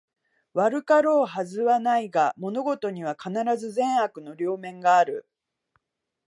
[0.55, 5.27] 悪かろうはずはないが、物事には必ず善悪の両面がある